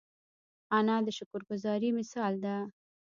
انا 0.77 0.95
د 1.05 1.07
شکر 1.17 1.41
ګذاري 1.49 1.89
مثال 1.99 2.33
ده 2.45 2.55